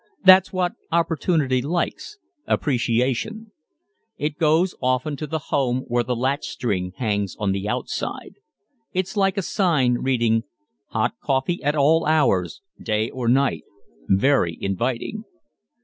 That's 0.23 0.51
what 0.51 0.73
Opportunity 0.91 1.61
likes 1.61 2.17
appreciation. 2.47 3.51
It 4.17 4.39
goes 4.39 4.73
often 4.81 5.15
to 5.17 5.27
the 5.27 5.37
home 5.53 5.81
where 5.87 6.01
the 6.03 6.15
latchstring 6.15 6.93
hangs 6.97 7.35
on 7.37 7.51
the 7.51 7.69
outside. 7.69 8.37
It's 8.93 9.15
like 9.15 9.37
a 9.37 9.43
sign 9.43 9.99
reading 9.99 10.41
"Hot 10.87 11.13
coffee 11.23 11.61
at 11.63 11.75
all 11.75 12.07
hours, 12.07 12.63
day 12.81 13.11
or 13.11 13.27
night" 13.27 13.61
very 14.07 14.57
inviting. 14.59 15.23